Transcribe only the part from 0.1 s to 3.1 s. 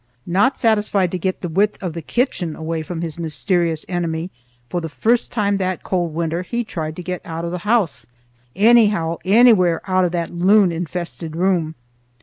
Not satisfied to get the width of the kitchen away from